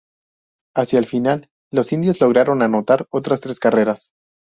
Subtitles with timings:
[0.75, 4.09] Hacia el final, los Indios lograron anotar otras tres carreras.